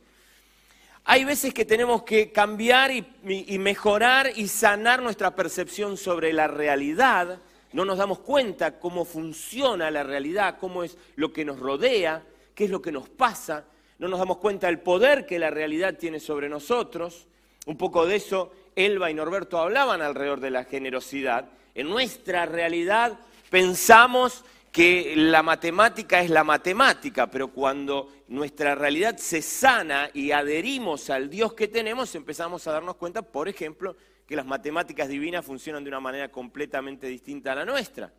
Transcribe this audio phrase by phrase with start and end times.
[1.04, 7.40] Hay veces que tenemos que cambiar y, mejorar y sanar nuestra percepción sobre la realidad.
[7.72, 12.22] No nos damos cuenta cómo funciona la realidad, cómo es lo que nos rodea,
[12.54, 13.64] qué es lo que nos pasa.
[13.98, 17.26] No nos damos cuenta del poder que la realidad tiene sobre nosotros.
[17.66, 21.48] Un poco de eso Elba y Norberto hablaban alrededor de la generosidad.
[21.74, 23.18] En nuestra realidad
[23.50, 31.10] pensamos que la matemática es la matemática, pero cuando nuestra realidad se sana y adherimos
[31.10, 33.94] al Dios que tenemos, empezamos a darnos cuenta, por ejemplo,
[34.26, 38.10] que las matemáticas divinas funcionan de una manera completamente distinta a la nuestra.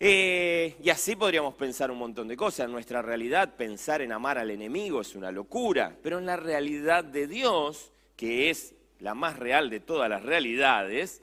[0.00, 2.66] Eh, y así podríamos pensar un montón de cosas.
[2.66, 7.04] En nuestra realidad, pensar en amar al enemigo es una locura, pero en la realidad
[7.04, 11.22] de Dios, que es la más real de todas las realidades,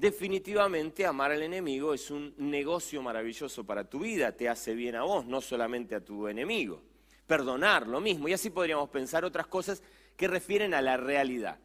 [0.00, 5.02] definitivamente amar al enemigo es un negocio maravilloso para tu vida, te hace bien a
[5.02, 6.82] vos, no solamente a tu enemigo.
[7.26, 9.82] Perdonar, lo mismo, y así podríamos pensar otras cosas
[10.16, 11.58] que refieren a la realidad.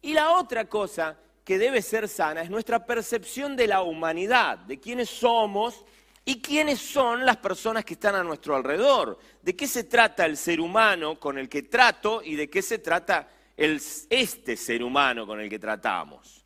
[0.00, 4.80] Y la otra cosa que debe ser sana es nuestra percepción de la humanidad, de
[4.80, 5.84] quiénes somos
[6.24, 10.38] y quiénes son las personas que están a nuestro alrededor, de qué se trata el
[10.38, 15.40] ser humano con el que trato y de qué se trata este ser humano con
[15.40, 16.45] el que tratamos.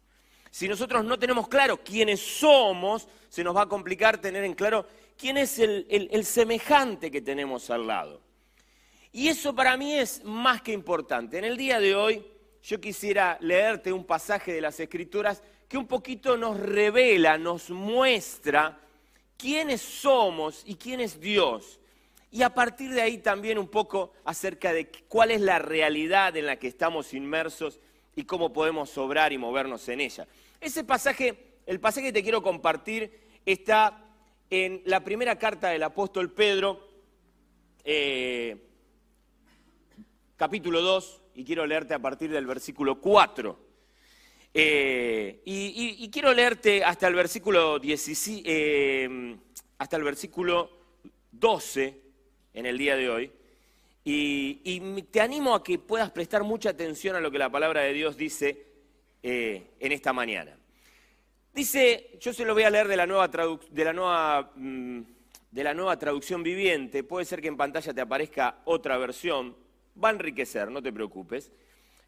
[0.50, 4.86] Si nosotros no tenemos claro quiénes somos, se nos va a complicar tener en claro
[5.16, 8.20] quién es el, semejante que tenemos al lado.
[9.12, 11.38] Y eso para mí es más que importante.
[11.38, 12.24] En el día de hoy
[12.62, 18.78] yo quisiera leerte un pasaje de las Escrituras que un poquito nos revela, nos muestra
[19.36, 21.80] quiénes somos y quién es Dios
[22.32, 26.46] y a partir de ahí también un poco acerca de cuál es la realidad en
[26.46, 27.80] la que estamos inmersos
[28.16, 30.26] y cómo podemos obrar y movernos en ella.
[30.60, 34.04] Ese pasaje, el pasaje que te quiero compartir, está
[34.50, 36.88] en la primera carta del apóstol Pedro,
[37.84, 38.56] eh,
[40.36, 43.70] capítulo 2, y quiero leerte a partir del versículo 4.
[44.52, 49.36] Eh, y, quiero leerte hasta el versículo, eh,
[49.78, 50.70] hasta el versículo
[51.30, 52.00] 12
[52.54, 53.32] en el día de hoy.
[54.04, 57.92] Y, te animo a que puedas prestar mucha atención a lo que la palabra de
[57.92, 58.66] Dios dice
[59.22, 60.56] eh, en esta mañana.
[61.52, 65.00] Dice, yo se lo voy a leer de la, nueva de, la nueva, mm,
[65.50, 69.56] de la nueva traducción viviente, puede ser que en pantalla te aparezca otra versión,
[70.02, 71.50] va a enriquecer, no te preocupes,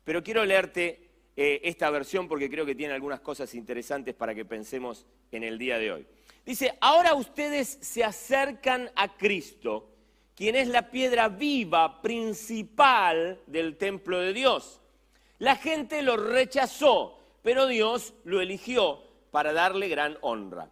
[0.05, 4.45] pero quiero leerte eh, esta versión porque creo que tiene algunas cosas interesantes para que
[4.45, 6.07] pensemos en el día de hoy.
[6.47, 9.92] Dice, ahora ustedes se acercan a Cristo
[10.35, 14.81] quien es la piedra viva principal del templo de Dios.
[15.39, 20.71] La gente lo rechazó, pero Dios lo eligió para darle gran honra.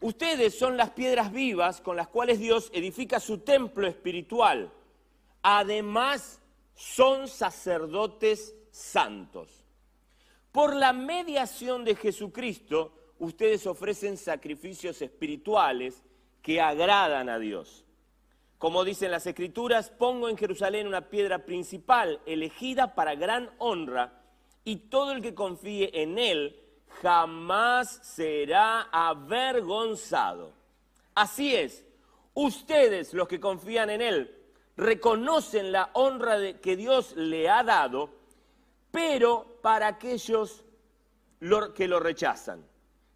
[0.00, 4.70] Ustedes son las piedras vivas con las cuales Dios edifica su templo espiritual.
[5.42, 6.40] Además,
[6.74, 9.64] son sacerdotes santos.
[10.52, 16.02] Por la mediación de Jesucristo, ustedes ofrecen sacrificios espirituales
[16.42, 17.83] que agradan a Dios.
[18.58, 24.22] Como dicen las escrituras, pongo en Jerusalén una piedra principal, elegida para gran honra,
[24.64, 26.60] y todo el que confíe en él
[27.02, 30.52] jamás será avergonzado.
[31.14, 31.84] Así es,
[32.32, 34.40] ustedes los que confían en él
[34.76, 38.10] reconocen la honra que Dios le ha dado,
[38.90, 40.64] pero para aquellos
[41.74, 42.64] que lo rechazan.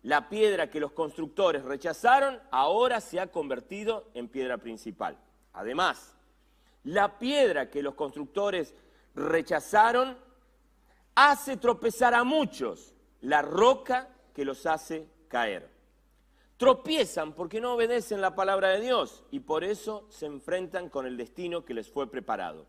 [0.03, 5.19] La piedra que los constructores rechazaron ahora se ha convertido en piedra principal.
[5.59, 6.15] Además,
[6.85, 8.73] la piedra que los constructores
[9.17, 10.17] rechazaron
[11.17, 15.69] hace tropezar a muchos, la roca que los hace caer.
[16.59, 21.17] tropiezan porque no obedecen la palabra de Dios y por eso se enfrentan con el
[21.17, 22.67] destino que les fue preparado.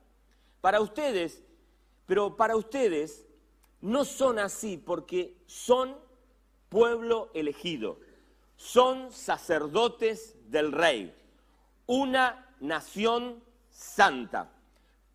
[0.61, 1.43] Para ustedes,
[2.07, 3.27] pero para ustedes
[3.81, 5.95] no son así porque son
[6.69, 7.99] pueblo elegido,
[8.57, 11.15] son sacerdotes del rey,
[11.85, 14.49] una nación santa,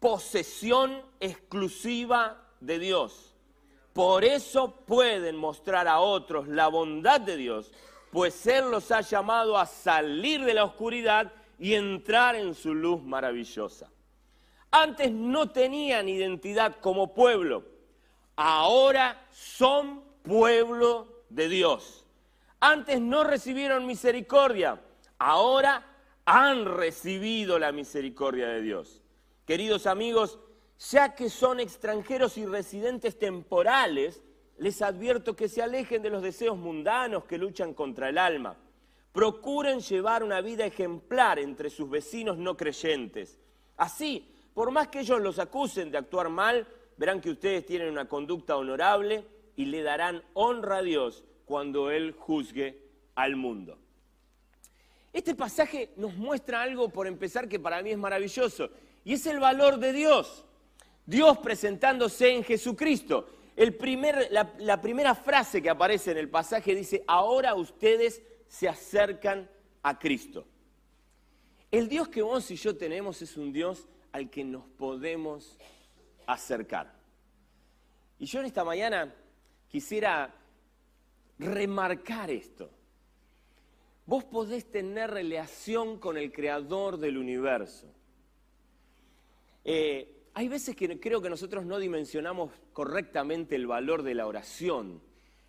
[0.00, 3.34] posesión exclusiva de Dios.
[3.92, 7.70] Por eso pueden mostrar a otros la bondad de Dios,
[8.10, 13.02] pues Él los ha llamado a salir de la oscuridad y entrar en su luz
[13.02, 13.90] maravillosa.
[14.70, 17.64] Antes no tenían identidad como pueblo,
[18.34, 22.04] ahora son pueblo de Dios.
[22.58, 24.80] Antes no recibieron misericordia,
[25.18, 25.93] ahora
[26.24, 29.02] han recibido la misericordia de Dios.
[29.46, 30.38] Queridos amigos,
[30.90, 34.22] ya que son extranjeros y residentes temporales,
[34.58, 38.56] les advierto que se alejen de los deseos mundanos que luchan contra el alma.
[39.12, 43.38] Procuren llevar una vida ejemplar entre sus vecinos no creyentes.
[43.76, 46.66] Así, por más que ellos los acusen de actuar mal,
[46.96, 49.24] verán que ustedes tienen una conducta honorable
[49.56, 52.80] y le darán honra a Dios cuando Él juzgue
[53.14, 53.78] al mundo.
[55.14, 58.68] Este pasaje nos muestra algo, por empezar, que para mí es maravilloso,
[59.04, 60.44] y es el valor de Dios.
[61.06, 63.28] Dios presentándose en Jesucristo.
[63.56, 69.48] La, la primera frase que aparece en el pasaje dice, ahora ustedes se acercan
[69.84, 70.48] a Cristo.
[71.70, 75.56] El Dios que vos y yo tenemos es un Dios al que nos podemos
[76.26, 76.92] acercar.
[78.18, 79.14] Y yo en esta mañana
[79.68, 80.34] quisiera
[81.38, 82.68] remarcar esto.
[84.06, 87.86] Vos podés tener relación con el creador del universo.
[89.64, 95.00] Eh, hay veces que creo que nosotros no dimensionamos correctamente el valor de la oración.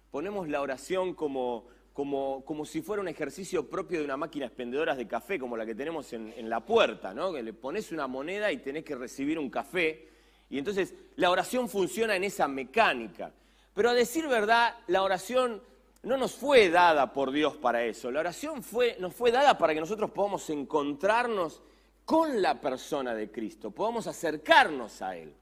[0.09, 4.95] Ponemos la oración como, como, como si fuera un ejercicio propio de una máquina expendedora
[4.95, 7.33] de café, como la que tenemos en, en la puerta, ¿no?
[7.33, 10.07] Que le pones una moneda y tenés que recibir un café.
[10.49, 13.33] Y entonces la oración funciona en esa mecánica.
[13.73, 15.61] Pero a decir verdad, la oración
[16.05, 18.09] no nos fue dada por Dios para eso.
[18.11, 21.61] La oración fue, nos fue dada para que nosotros podamos encontrarnos
[22.05, 25.33] con la persona de Cristo, podamos acercarnos a Él.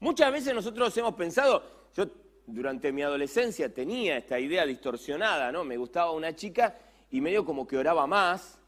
[0.00, 1.62] Muchas veces nosotros hemos pensado,
[1.94, 2.06] yo
[2.46, 5.64] durante mi adolescencia tenía esta idea distorsionada, ¿no?
[5.64, 6.78] Me gustaba una chica
[7.10, 8.58] y medio como que oraba más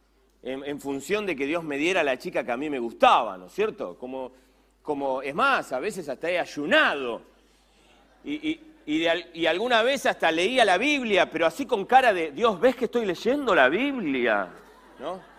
[0.42, 3.46] en, función de que Dios me diera la chica que a mí me gustaba, ¿no
[3.46, 3.96] es cierto?
[3.98, 4.32] Como,
[4.82, 7.22] como es más, a veces hasta he ayunado.
[8.24, 8.60] Y,
[8.94, 12.58] y, de, y, alguna vez hasta leía la Biblia, pero así con cara de, Dios,
[12.58, 14.48] ¿ves que estoy leyendo la Biblia?
[14.98, 15.30] ¿No?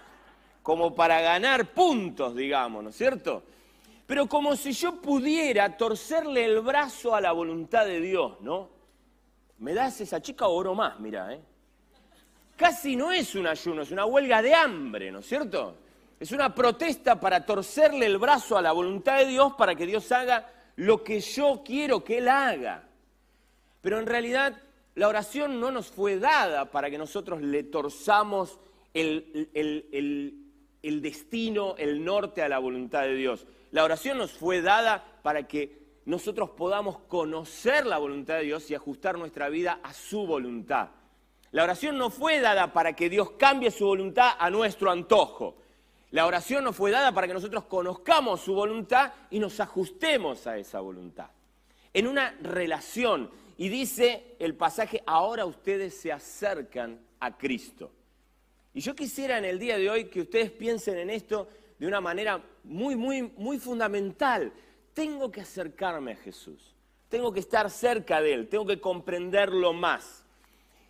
[0.61, 3.43] como para ganar puntos, digamos, ¿no es cierto?
[4.05, 8.69] Pero como si yo pudiera torcerle el brazo a la voluntad de Dios, ¿no?
[9.59, 10.99] ¿Me das esa chica oro más?
[10.99, 11.41] Mira, ¿eh?
[12.55, 15.75] Casi no es un ayuno, es una huelga de hambre, ¿no es cierto?
[16.19, 20.11] Es una protesta para torcerle el brazo a la voluntad de Dios para que Dios
[20.11, 22.83] haga lo que yo quiero que Él haga.
[23.81, 24.61] Pero en realidad
[24.95, 28.59] la oración no nos fue dada para que nosotros le torzamos
[28.93, 29.49] el,
[30.83, 33.45] el, destino, el norte a la voluntad de Dios.
[33.71, 38.75] La oración nos fue dada para que nosotros podamos conocer la voluntad de Dios y
[38.75, 40.89] ajustar nuestra vida a su voluntad.
[41.51, 45.57] La oración no fue dada para que Dios cambie su voluntad a nuestro antojo.
[46.11, 50.57] La oración nos fue dada para que nosotros conozcamos su voluntad y nos ajustemos a
[50.57, 51.27] esa voluntad.
[51.93, 53.29] En una relación,
[53.61, 57.91] y dice el pasaje, ahora ustedes se acercan a Cristo.
[58.73, 62.01] Y yo quisiera en el día de hoy que ustedes piensen en esto de una
[62.01, 64.51] manera muy, muy, muy fundamental.
[64.95, 66.73] Tengo que acercarme a Jesús,
[67.07, 70.25] tengo que estar cerca de Él, tengo que comprenderlo más.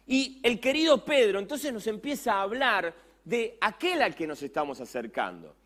[0.07, 4.79] Y el querido Pedro entonces nos empieza a hablar de aquel al que nos estamos
[4.79, 5.57] acercando.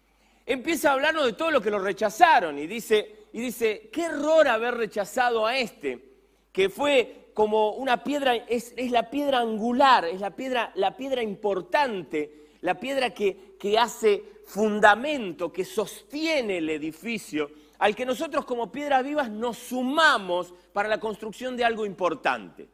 [0.43, 4.47] Empieza a hablarnos de todo lo que lo rechazaron y dice, y dice, qué error
[4.47, 6.14] haber rechazado a este,
[6.55, 11.21] que fue como una piedra, es, es, la piedra angular, es la piedra, la piedra
[11.21, 18.71] importante, la piedra que, que hace fundamento, que sostiene el edificio, al que nosotros como
[18.71, 22.69] piedras vivas nos sumamos para la construcción de algo importante,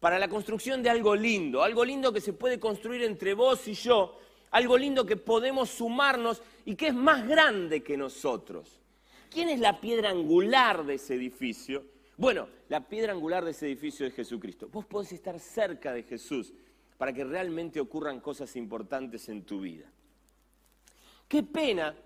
[0.00, 3.74] para la construcción de algo lindo, algo lindo que se puede construir entre vos y
[3.74, 4.16] yo,
[4.50, 8.80] algo lindo que podemos sumarnos y que es más grande que nosotros.
[9.28, 11.84] ¿Quién es la piedra angular de ese edificio?
[12.20, 14.68] Bueno, la piedra angular de ese edificio es Jesucristo.
[14.70, 16.52] Vos podés estar cerca de Jesús
[16.98, 19.86] para que realmente ocurran cosas importantes en tu vida.
[21.26, 21.96] Qué pena,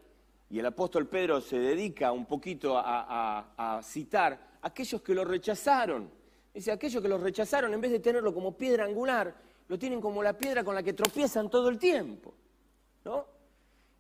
[0.51, 6.09] y el apóstol Pedro se dedica un poquito a, citar a aquellos que lo rechazaron.
[6.55, 9.35] Dice, aquellos que lo rechazaron, en vez de tenerlo como piedra angular,
[9.67, 12.33] lo tienen como la piedra con la que tropiezan todo el tiempo.
[13.05, 13.27] ¿no?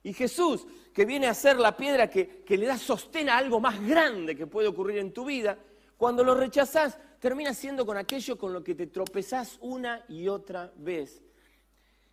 [0.04, 3.58] Y Jesús, que viene a ser la piedra que, que le da sostén a algo
[3.58, 5.58] más grande que puede ocurrir en tu vida,
[5.96, 10.72] cuando lo rechazás, termina siendo con aquello con lo que te tropezás una y otra
[10.76, 11.22] vez.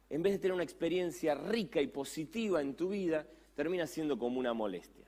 [0.10, 4.40] En vez de tener una experiencia rica y positiva en tu vida, termina siendo como
[4.40, 5.06] una molestia.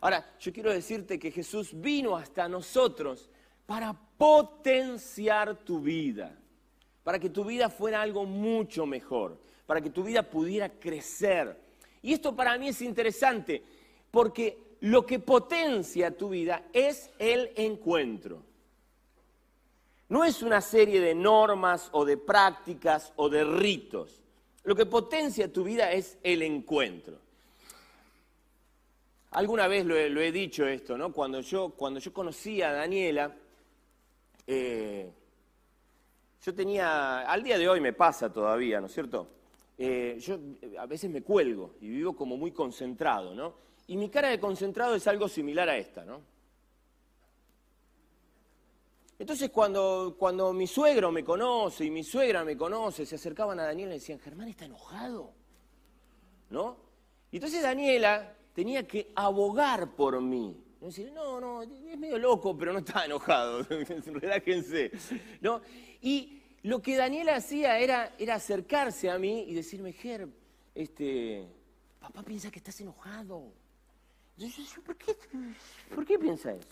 [0.00, 3.30] Ahora, yo quiero decirte que Jesús vino hasta nosotros
[3.66, 6.36] para potenciar tu vida,
[7.04, 11.56] para que tu vida fuera algo mucho mejor, para que tu vida pudiera crecer.
[12.02, 13.62] Y esto para mí es interesante,
[14.10, 18.42] porque lo que potencia tu vida es el encuentro.
[20.08, 24.20] No es una serie de normas o de prácticas o de ritos.
[24.64, 27.16] Lo que potencia tu vida es el encuentro.
[29.30, 31.12] Alguna vez lo he, dicho esto, ¿no?
[31.12, 33.34] Cuando yo, cuando yo conocí a Daniela,
[34.48, 35.10] eh,
[36.44, 39.28] yo tenía, al día de hoy me pasa todavía, ¿no es cierto?
[39.78, 43.62] Eh, yo eh, a veces me cuelgo y vivo como muy concentrado, ¿no?
[43.86, 46.20] Y mi cara de concentrado es algo similar a esta, ¿no?
[49.18, 53.64] Entonces cuando, cuando mi suegro me conoce y mi suegra me conoce, se acercaban a
[53.64, 55.32] Daniela y decían, Germán está enojado,
[56.50, 56.76] ¿no?
[57.30, 60.60] Y entonces Daniela tenía que abogar por mí.
[60.80, 63.62] Decir, no, no, es medio loco, pero no está enojado,
[64.06, 64.90] relájense.
[65.40, 65.62] ¿no?
[66.00, 70.28] Y lo que Daniela hacía era, era acercarse a mí y decirme, Ger,
[70.74, 71.46] este,
[72.00, 73.52] papá piensa que estás enojado.
[74.36, 75.16] Entonces yo, ¿por qué,
[75.94, 76.68] ¿por qué piensa eso?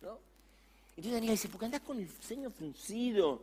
[0.00, 0.18] ¿No?
[0.90, 3.42] Entonces Daniela dice, porque andás con el ceño fruncido.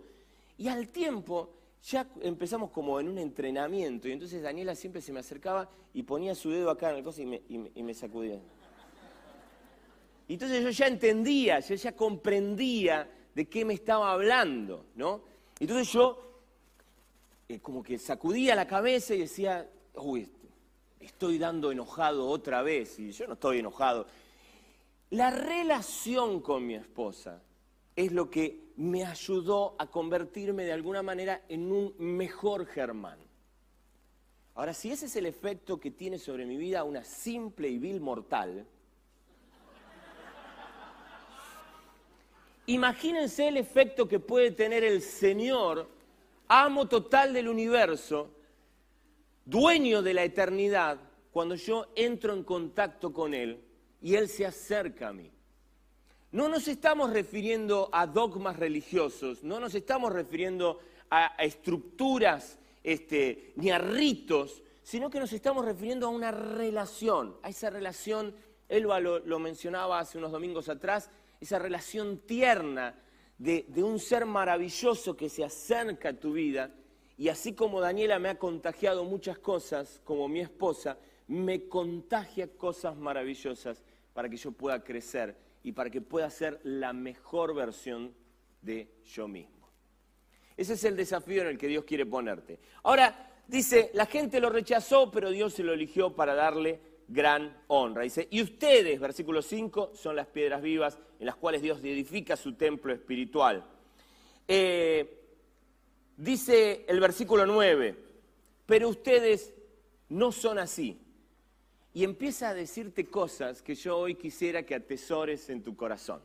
[0.57, 1.49] Y al tiempo
[1.83, 6.35] ya empezamos como en un entrenamiento y entonces Daniela siempre se me acercaba y ponía
[6.35, 8.39] su dedo acá en el coso y me, y sacudía.
[10.27, 15.21] Y entonces yo ya entendía, yo ya comprendía de qué me estaba hablando, ¿no?
[15.59, 16.29] Entonces yo
[17.47, 20.29] eh, como que sacudía la cabeza y decía, uy,
[20.99, 24.05] estoy dando enojado otra vez, y yo no estoy enojado.
[25.11, 27.41] La relación con mi esposa
[27.95, 33.19] es lo que me ayudó a convertirme de alguna manera en un mejor Germán.
[34.55, 38.01] Ahora, si ese es el efecto que tiene sobre mi vida una simple y vil
[38.01, 38.65] mortal,
[42.67, 45.87] imagínense el efecto que puede tener el Señor,
[46.47, 48.29] amo total del universo,
[49.49, 50.99] dueño de la eternidad,
[51.31, 53.63] cuando yo entro en contacto con Él
[54.01, 55.31] y Él se acerca a mí.
[56.31, 60.79] No nos estamos refiriendo a dogmas religiosos, no nos estamos refiriendo
[61.09, 67.49] a, estructuras este, ni a ritos, sino que nos estamos refiriendo a una relación, a
[67.49, 68.35] esa relación,
[68.67, 71.09] Elba lo, mencionaba hace unos domingos atrás,
[71.41, 72.95] esa relación tierna
[73.39, 76.71] de un ser maravilloso que se acerca a tu vida
[77.19, 80.97] y así como Daniela me ha contagiado muchas cosas, como mi esposa,
[81.27, 83.83] me contagia cosas maravillosas
[84.13, 88.13] para que yo pueda crecer y para que pueda ser la mejor versión
[88.61, 89.67] de yo mismo.
[90.55, 92.57] Ese es el desafío en el que Dios quiere ponerte.
[92.83, 98.03] Ahora, dice, la gente lo rechazó, pero Dios se lo eligió para darle gran honra.
[98.03, 102.53] Dice, y ustedes, versículo 5, son las piedras vivas en las cuales Dios edifica su
[102.53, 103.65] templo espiritual.
[104.47, 105.18] Eh,
[106.19, 107.95] dice el versículo 9,
[108.65, 109.53] pero ustedes
[110.09, 110.99] no son así
[111.93, 116.21] y empieza a decirte cosas que yo hoy quisiera que atesores en tu corazón.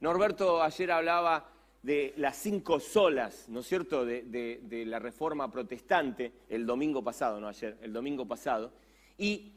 [0.00, 1.48] Norberto ayer hablaba
[1.82, 7.48] de las cinco solas, ¿no es cierto?, de, la reforma protestante, el domingo pasado, no
[7.48, 8.72] ayer, el domingo pasado.
[9.16, 9.52] Y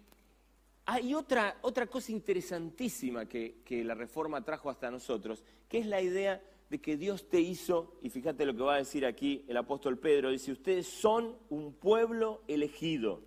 [0.86, 6.02] hay otra, otra cosa interesantísima que, que la reforma trajo hasta nosotros, que es la
[6.02, 9.58] idea de que Dios te hizo, y fíjate lo que va a decir aquí el
[9.58, 13.22] apóstol Pedro, dice, ustedes son un pueblo elegido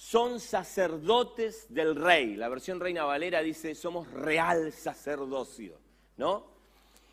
[0.00, 2.34] son sacerdotes del rey.
[2.34, 5.78] La versión Reina Valera dice, somos real sacerdocio,
[6.16, 6.46] ¿no?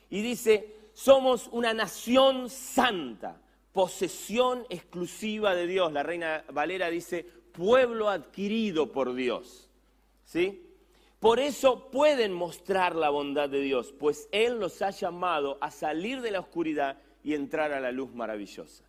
[0.10, 3.42] Y dice, somos una nación santa,
[3.74, 5.92] posesión exclusiva de Dios.
[5.92, 9.70] La Reina Valera dice, pueblo adquirido por Dios,
[10.24, 10.67] ¿sí?
[11.20, 16.22] Por eso pueden mostrar la bondad de Dios, pues Él los ha llamado a salir
[16.22, 18.84] de la oscuridad y entrar a la luz maravillosa.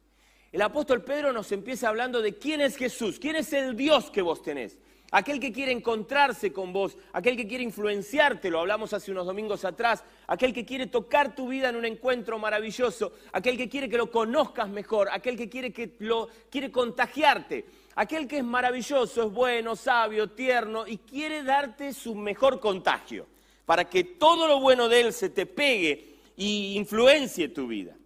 [0.52, 4.22] El apóstol Pedro nos empieza hablando de quién es Jesús, quién es el Dios que
[4.22, 4.78] vos tenés.
[5.10, 9.64] Aquel que quiere encontrarse con vos, aquel que quiere influenciarte, lo hablamos hace unos domingos
[9.64, 13.96] atrás, aquel que quiere tocar tu vida en un encuentro maravilloso, aquel que quiere que
[13.96, 17.64] lo conozcas mejor, aquel que quiere que lo quiere contagiarte,
[17.98, 23.26] aquel que es maravilloso, es bueno, sabio, tierno y quiere darte su mejor contagio,
[23.66, 27.96] para que todo lo bueno de él se te pegue y influencie tu vida.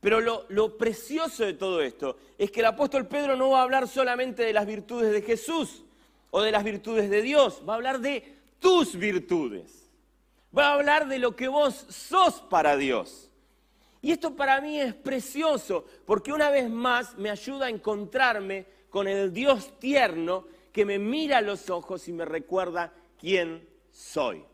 [0.00, 3.62] Pero lo, lo precioso de todo esto es que el apóstol Pedro no va a
[3.62, 5.82] hablar solamente de las virtudes de Jesús
[6.30, 9.88] o de las virtudes de Dios, va a hablar de tus virtudes.
[10.56, 13.30] Va a hablar de lo que vos sos para Dios.
[14.02, 19.08] Y esto para mí es precioso, porque una vez más me ayuda a encontrarme con
[19.08, 24.44] el Dios tierno que me mira a los ojos y me recuerda quién soy.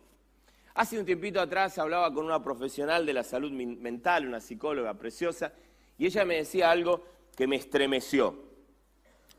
[0.74, 5.52] Hace un tiempito atrás hablaba con una profesional de la salud mental, una psicóloga preciosa,
[5.98, 7.02] y ella me decía algo
[7.36, 8.44] que me estremeció.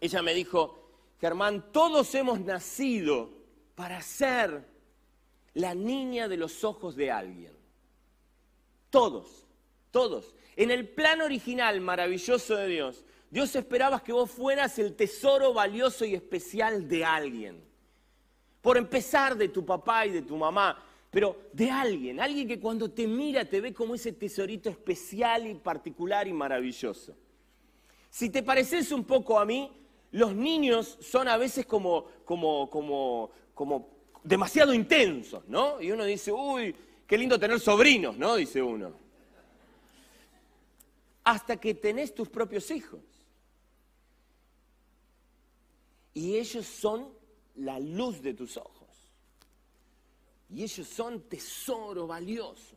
[0.02, 0.92] Ella me dijo,
[1.22, 3.30] Germán, todos hemos nacido
[3.76, 4.66] para ser
[5.54, 7.54] la niña de los ojos de alguien.
[8.90, 9.48] Todos,
[9.92, 10.36] todos.
[10.58, 16.04] En el plan original maravilloso de Dios, Dios esperaba que vos fueras el tesoro valioso
[16.04, 17.64] y especial de alguien.
[18.62, 22.92] Por empezar de tu papá y de tu mamá, pero de alguien, alguien que cuando
[22.92, 27.16] te mira te ve como ese tesorito especial y particular y maravilloso.
[28.10, 29.72] Si te pareces un poco a mí,
[30.12, 33.90] los niños son a veces como, como, como, como
[34.24, 35.82] demasiado intensos, ¿no?
[35.82, 38.36] Y uno dice, uy, qué lindo tener sobrinos, ¿no?
[38.36, 38.92] Dice uno.
[41.24, 43.00] Hasta que tenés tus propios hijos.
[46.14, 47.10] Y ellos son
[47.56, 48.88] la luz de tus ojos.
[50.50, 52.76] Y ellos son tesoro valioso.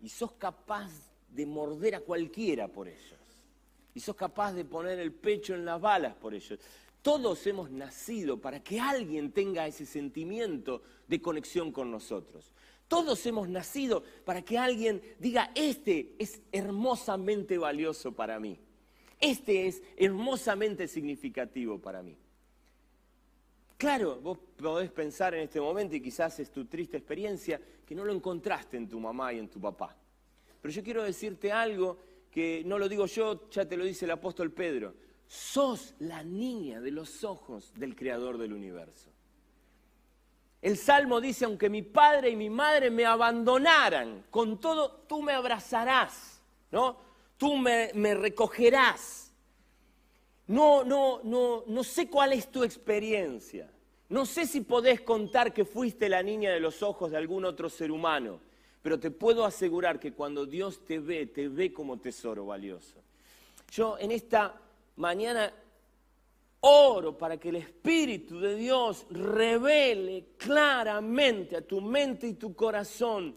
[0.00, 0.90] Y sos capaz
[1.28, 3.20] de morder a cualquiera por ellos.
[3.94, 6.58] Y sos capaz de poner el pecho en las balas por ellos.
[7.02, 12.52] Todos hemos nacido para que alguien tenga ese sentimiento de conexión con nosotros.
[12.88, 18.58] Todos hemos nacido para que alguien diga, este es hermosamente valioso para mí.
[19.20, 22.16] Este es hermosamente significativo para mí.
[23.76, 28.04] Claro, vos podés pensar en este momento, y quizás es tu triste experiencia, que no
[28.04, 29.94] lo encontraste en tu mamá y en tu papá.
[30.62, 31.98] Pero yo quiero decirte algo
[32.30, 34.94] que no lo digo yo, ya te lo dice el apóstol Pedro.
[35.26, 39.10] Sos la niña de los ojos del creador del universo.
[40.62, 45.32] El Salmo dice, aunque mi padre y mi madre me abandonaran, con todo tú me
[45.32, 46.40] abrazarás,
[46.72, 47.05] ¿no?
[47.36, 49.32] Tú me, recogerás.
[50.46, 53.70] No, no, no, no sé cuál es tu experiencia.
[54.08, 57.68] No sé si podés contar que fuiste la niña de los ojos de algún otro
[57.68, 58.40] ser humano,
[58.82, 63.02] pero te puedo asegurar que cuando Dios te ve, te ve como tesoro valioso.
[63.72, 64.60] Yo en esta
[64.96, 65.52] mañana
[66.60, 73.36] oro para que el Espíritu de Dios revele claramente a tu mente y tu corazón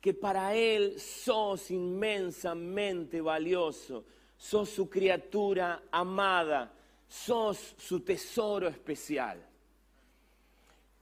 [0.00, 4.04] que para Él sos inmensamente valioso
[4.36, 6.72] sos su criatura amada,
[7.08, 9.44] sos su tesoro especial.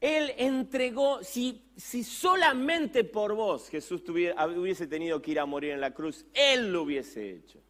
[0.00, 5.72] Él entregó, si, si solamente por vos Jesús tuviera, hubiese tenido que ir a morir
[5.72, 7.60] en la cruz, Él lo hubiese hecho.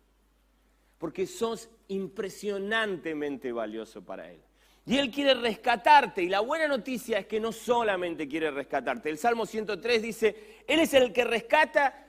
[0.99, 4.41] Porque sos impresionantemente valioso para Él.
[4.87, 6.23] Y Él quiere rescatarte.
[6.23, 9.09] Y la buena noticia es que no solamente quiere rescatarte.
[9.09, 12.07] El Salmo 103 dice, Él es el que rescata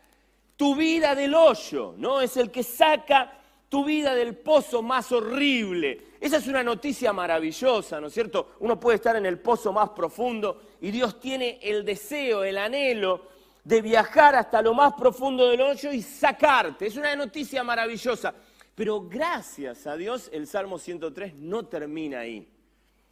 [0.58, 2.22] tu vida del hoyo, ¿no?
[2.22, 6.02] Es el que saca tu vida del pozo más horrible.
[6.20, 8.56] Esa es una noticia maravillosa, ¿no es cierto?
[8.60, 13.28] Uno puede estar en el pozo más profundo y Dios tiene el deseo, el anhelo
[13.64, 16.88] de viajar hasta lo más profundo del hoyo y sacarte.
[16.88, 18.34] Es una noticia maravillosa.
[18.76, 22.48] Pero gracias a Dios el Salmo 103 no termina ahí.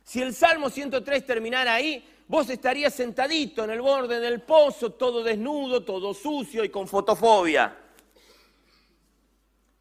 [0.04, 5.24] Si el Salmo 103 terminara ahí, vos estarías sentadito en el borde del pozo, todo
[5.24, 7.78] desnudo, todo sucio y con fotofobia.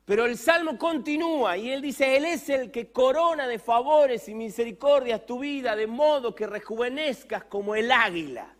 [0.05, 4.35] Pero el salmo continúa y él dice, Él es el que corona de favores y
[4.35, 8.53] misericordias tu vida, de modo que rejuvenezcas como el águila.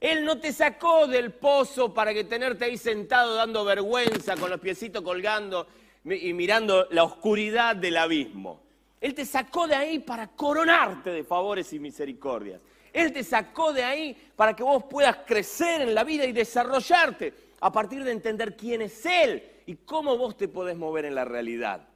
[0.00, 4.60] Él no te sacó del pozo para que tenerte ahí sentado dando vergüenza, con los
[4.60, 5.68] piecitos colgando
[6.04, 8.61] y mirando la oscuridad del abismo.
[9.02, 12.60] Él te sacó de ahí para coronarte de favores y misericordias.
[12.92, 17.34] Él te sacó de ahí para que vos puedas crecer en la vida y desarrollarte
[17.60, 21.24] a partir de entender quién es Él y cómo vos te podés mover en la
[21.24, 21.88] realidad.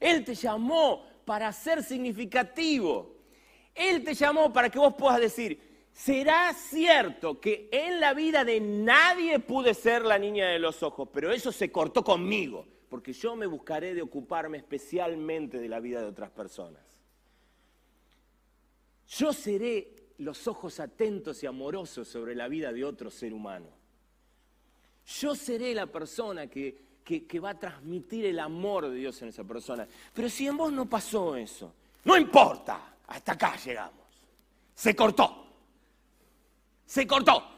[0.00, 3.16] Él te llamó para ser significativo.
[3.74, 5.60] Él te llamó para que vos puedas decir,
[5.92, 11.06] será cierto que en la vida de nadie pude ser la niña de los ojos,
[11.12, 16.00] pero eso se cortó conmigo, porque yo me buscaré de ocuparme especialmente de la vida
[16.00, 16.82] de otras personas.
[19.08, 23.68] Yo seré los ojos atentos y amorosos sobre la vida de otro ser humano.
[25.06, 29.44] Yo seré la persona que que, va a transmitir el amor de Dios en esa
[29.44, 29.86] persona.
[30.12, 31.72] Pero si en vos no pasó eso,
[32.04, 34.04] no importa, hasta acá llegamos.
[34.74, 35.46] Se cortó.
[36.84, 37.55] Se cortó.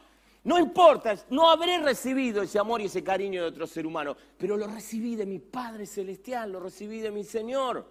[0.48, 4.56] No importa, no habré recibido ese amor y ese cariño de otro ser humano, pero
[4.56, 7.86] lo recibí de mi Padre Celestial, lo recibí de mi Señor.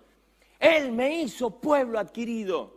[0.59, 2.73] Él me hizo pueblo adquirido.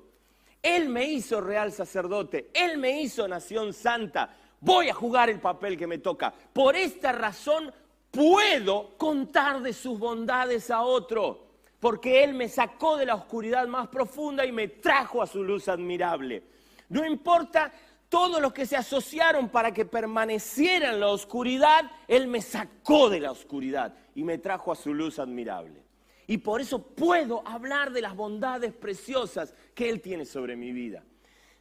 [0.62, 2.50] Él me hizo real sacerdote.
[2.52, 4.36] Él me hizo nación santa.
[4.60, 6.30] Voy a jugar el papel que me toca.
[6.30, 7.72] Por esta razón
[8.10, 11.46] puedo contar de sus bondades a otro.
[11.80, 15.68] Porque Él me sacó de la oscuridad más profunda y me trajo a su luz
[15.68, 16.42] admirable.
[16.90, 17.72] No importa
[18.10, 23.20] todos los que se asociaron para que permaneciera en la oscuridad, Él me sacó de
[23.20, 25.84] la oscuridad y me trajo a su luz admirable.
[26.26, 31.04] Y por eso puedo hablar de las bondades preciosas que Él tiene sobre mi vida.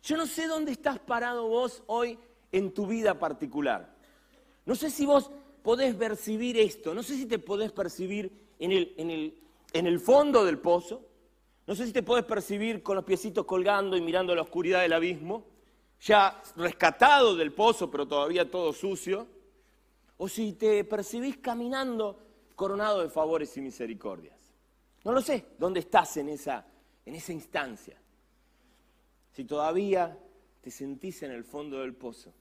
[0.01, 2.17] Yo no sé dónde estás parado vos hoy
[2.51, 3.95] en tu vida particular.
[4.65, 5.29] No sé si vos
[5.61, 8.95] podés percibir esto, no sé si te podés percibir en el,
[9.73, 11.05] en el, fondo del pozo,
[11.67, 14.93] no sé si te podés percibir con los piecitos colgando y mirando la oscuridad del
[14.93, 15.45] abismo,
[16.01, 19.27] ya rescatado del pozo pero todavía todo sucio,
[20.17, 22.19] o si te percibís caminando
[22.55, 24.37] coronado de favores y misericordias.
[25.05, 26.65] No lo sé, ¿dónde estás en esa,
[27.05, 27.97] en esa instancia?
[29.31, 30.17] Si todavía
[30.61, 32.33] te sentís en el fondo del pozo,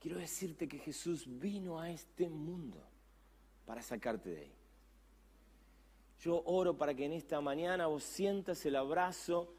[0.00, 2.82] quiero decirte que Jesús vino a este mundo
[3.66, 4.52] para sacarte de ahí.
[6.20, 9.52] Yo oro para que en esta mañana vos sientas el abrazo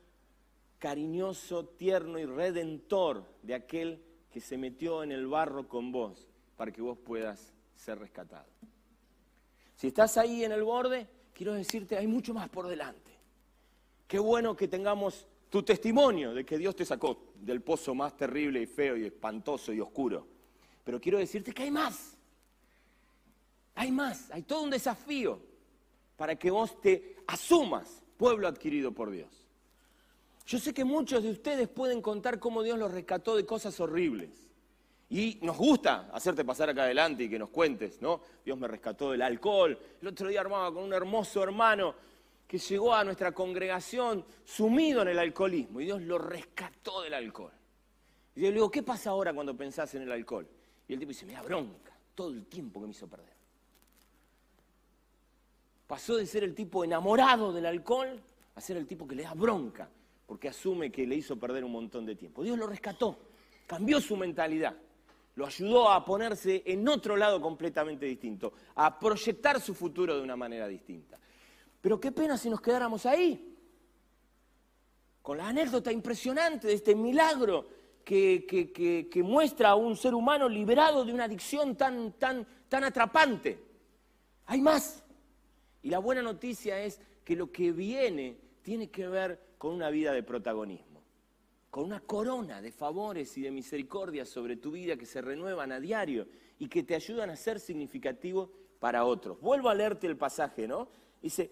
[0.80, 6.72] cariñoso, tierno y redentor de aquel que se metió en el barro con vos para
[6.72, 8.48] que vos puedas ser rescatado.
[9.76, 13.12] Si estás ahí en el borde, quiero decirte, hay mucho más por delante.
[14.08, 18.62] Qué bueno que tengamos tu testimonio de que Dios te sacó del pozo más terrible
[18.62, 20.28] y feo y espantoso y oscuro.
[20.84, 22.18] Pero quiero decirte que hay más.
[23.76, 25.40] Hay más, hay todo un desafío
[26.16, 29.47] para que vos te asumas pueblo adquirido por Dios.
[30.48, 34.48] Yo sé que muchos de ustedes pueden contar cómo Dios los rescató de cosas horribles.
[35.10, 38.22] Y nos gusta hacerte pasar acá adelante y que nos cuentes, ¿no?
[38.46, 39.78] Dios me rescató del alcohol.
[40.02, 41.94] El otro día armaba con un hermoso hermano
[42.48, 47.52] que llegó a nuestra congregación sumido en el alcoholismo y Dios lo rescató del alcohol.
[48.34, 50.48] Y yo le digo, ¿qué pasa ahora cuando pensás en el alcohol?
[50.88, 53.36] Y el tipo dice, me da bronca todo el tiempo que me hizo perder.
[55.88, 58.22] Pasó de ser el tipo enamorado del alcohol
[58.56, 59.90] a ser el tipo que le da bronca,
[60.28, 62.44] porque asume que le hizo perder un montón de tiempo.
[62.44, 63.18] Dios lo rescató,
[63.66, 64.76] cambió su mentalidad
[65.38, 70.36] lo ayudó a ponerse en otro lado completamente distinto, a proyectar su futuro de una
[70.36, 71.20] manera distinta.
[71.80, 73.56] Pero qué pena si nos quedáramos ahí,
[75.22, 77.68] con la anécdota impresionante de este milagro
[78.04, 83.60] que, muestra a un ser humano liberado de una adicción tan, tan, tan atrapante.
[84.48, 85.04] Hay más.
[85.84, 90.14] Y la buena noticia es que lo que viene tiene que ver con una vida
[90.14, 90.98] de protagonismo
[91.70, 95.80] con una corona de favores y de misericordia sobre tu vida que se renuevan a
[95.80, 96.26] diario
[96.60, 99.40] y que te ayudan a ser significativo para otros.
[99.42, 100.88] Vuelvo a leerte el pasaje, ¿no?
[101.22, 101.52] Dice,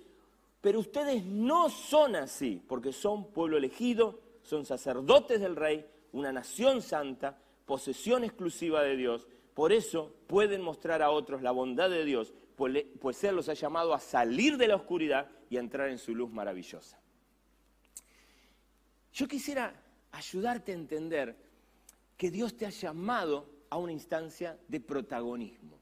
[0.61, 6.81] pero ustedes no son así, porque son pueblo elegido, son sacerdotes del rey, una nación
[6.81, 9.27] santa, posesión exclusiva de Dios.
[9.53, 13.53] Por eso pueden mostrar a otros la bondad de Dios, pues, pues Él los ha
[13.53, 16.99] llamado a salir de la oscuridad y a entrar en su luz maravillosa.
[19.15, 19.73] Yo quisiera
[20.11, 21.37] ayudarte a entender
[22.17, 25.79] que Dios te ha llamado a una instancia de protagonismo.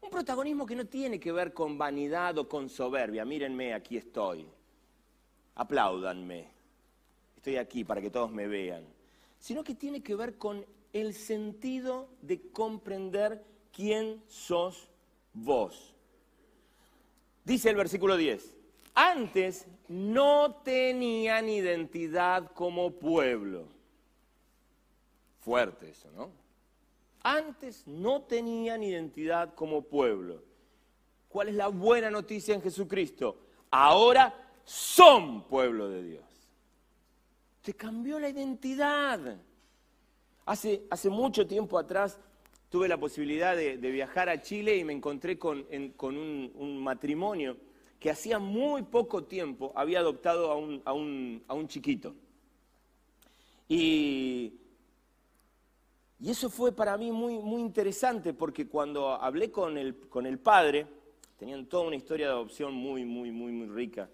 [0.00, 3.24] Un protagonismo que no tiene que ver con vanidad o con soberbia.
[3.24, 4.44] Mírenme, aquí estoy.
[5.54, 6.48] Apláudanme.
[7.36, 8.84] Estoy aquí para que todos me vean.
[9.38, 14.88] Sino que tiene que ver con el sentido de comprender quién sos
[15.32, 15.94] vos.
[17.44, 18.52] Dice el versículo 10,
[18.94, 23.68] antes no tenían identidad como pueblo.
[25.38, 26.32] Fuerte eso, ¿no?
[27.22, 30.42] Antes no tenían identidad como pueblo.
[31.28, 33.38] ¿Cuál es la buena noticia en Jesucristo?
[33.70, 36.24] Ahora son pueblo de Dios.
[37.62, 39.38] Te cambió la identidad.
[40.44, 42.18] Hace, hace mucho tiempo atrás
[42.68, 47.56] tuve la posibilidad de, viajar a Chile y me encontré con, un matrimonio
[47.98, 52.14] que hacía muy poco tiempo había adoptado a un, a un, chiquito.
[53.68, 54.52] Y,
[56.20, 60.38] y, eso fue para mí muy, muy interesante porque cuando hablé con el, con el
[60.38, 60.86] padre,
[61.38, 64.08] tenían toda una historia de adopción muy, muy, muy, muy rica.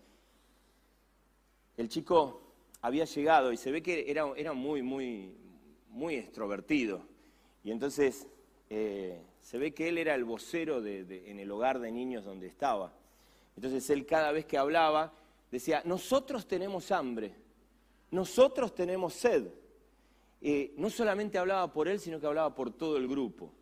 [1.77, 2.40] El chico
[2.83, 5.35] había llegado y se ve que era, era muy, muy,
[5.90, 7.03] muy extrovertido.
[7.62, 8.27] Y entonces
[8.69, 12.47] eh, se ve que él era el vocero de, en el hogar de niños donde
[12.47, 12.93] estaba.
[13.57, 15.13] Entonces él cada vez que hablaba
[15.51, 17.35] decía, nosotros tenemos hambre,
[18.11, 19.49] nosotros tenemos sed.
[20.43, 23.53] eh, no solamente hablaba por él, sino que hablaba por todo el grupo.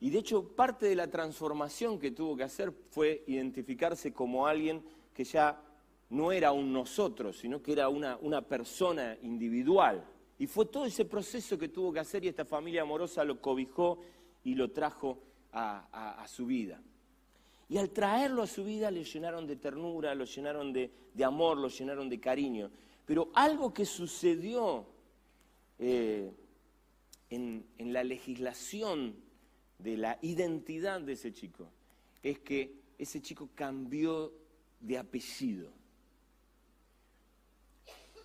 [0.00, 4.84] Y de hecho, parte de la transformación que tuvo que hacer fue identificarse como alguien
[5.14, 5.62] que ya
[6.10, 10.04] no era un nosotros, sino que era una, persona individual.
[10.38, 14.00] Y fue todo ese proceso que tuvo que hacer y esta familia amorosa lo cobijó
[14.42, 15.18] y lo trajo
[15.52, 16.82] a su vida.
[17.74, 20.92] Y al traerlo a su vida le llenaron de ternura, lo llenaron de,
[21.24, 22.70] amor, lo llenaron de cariño.
[23.04, 24.86] Pero algo que sucedió
[25.80, 26.30] eh,
[27.30, 29.16] en, en la legislación
[29.80, 31.68] de la identidad de ese chico
[32.22, 34.32] es que ese chico cambió
[34.78, 35.68] de apellido.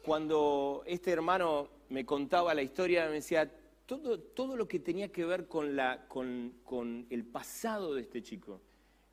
[0.04, 3.52] Cuando este hermano me contaba la historia, me decía,
[3.88, 5.76] todo, todo lo que tenía que ver con,
[6.08, 8.62] con el pasado de este chico,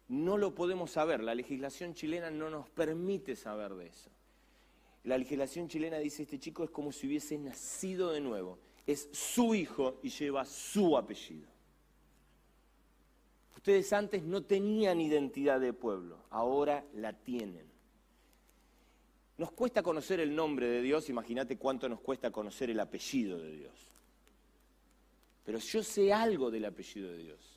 [0.09, 1.23] no lo podemos saber.
[1.23, 4.11] La legislación chilena no nos permite saber de eso.
[5.05, 8.59] La legislación chilena dice, este chico es como si hubiese nacido de nuevo.
[8.87, 11.49] Es su hijo y lleva su apellido.
[13.57, 17.67] Ustedes antes no tenían identidad de pueblo, ahora la tienen.
[19.39, 23.53] Nos cuesta conocer el nombre de Dios, imagínate cuánto nos cuesta conocer el apellido de
[23.57, 23.75] Dios.
[25.45, 27.56] Pero yo sé algo del apellido de Dios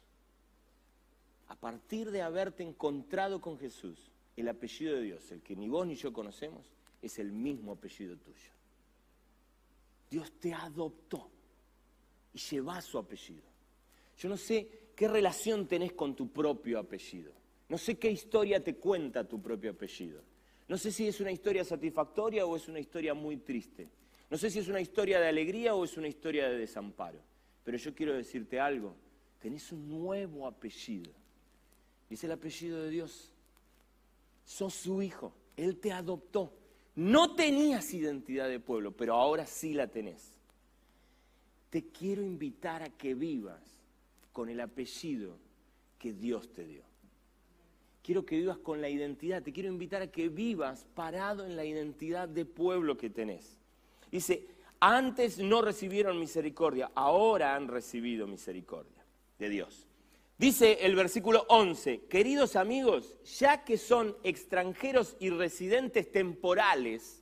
[1.49, 5.85] a partir de haberte encontrado con Jesús, el apellido de Dios, el que ni vos
[5.85, 8.51] ni yo conocemos, es el mismo apellido tuyo.
[10.09, 11.29] Dios te adoptó
[12.33, 13.43] y lleva su apellido.
[14.17, 17.33] Yo no sé qué relación tenés con tu propio apellido.
[17.67, 20.21] No sé qué historia te cuenta tu propio apellido.
[20.67, 23.89] No sé si es una historia satisfactoria o es una historia muy triste.
[24.29, 27.19] No sé si es una historia de alegría o es una historia de desamparo.
[27.63, 28.95] Pero yo quiero decirte algo.
[29.39, 31.18] Tenés un nuevo apellido.
[32.09, 33.31] Es el apellido de Dios.
[34.45, 35.33] Sos su hijo.
[35.55, 36.53] Él te adoptó.
[36.95, 40.39] No tenías identidad de pueblo, pero ahora sí la tenés.
[41.69, 43.61] Te quiero invitar a que vivas
[44.33, 45.37] con el apellido
[45.99, 46.83] que Dios te dio.
[48.01, 49.43] Quiero que vivas con la identidad.
[49.43, 53.57] Te quiero invitar a que vivas parado en la identidad de pueblo que tenés.
[54.11, 54.47] Dice,
[54.79, 59.05] antes no recibieron misericordia, ahora han recibido misericordia
[59.37, 59.88] de Dios.
[60.39, 67.21] Dice el versículo 11, queridos amigos, ya que son extranjeros y residentes temporales,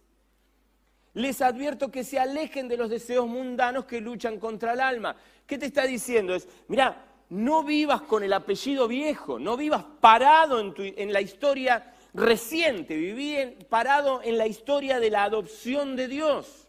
[1.15, 5.15] les advierto que se alejen de los deseos mundanos que luchan contra el alma.
[5.47, 6.36] ¿Qué te está diciendo?
[6.36, 12.95] Es, mira, no vivas con el apellido viejo, no vivas parado en, la historia reciente,
[12.95, 13.36] viví
[13.67, 16.67] parado en la historia de la adopción de Dios.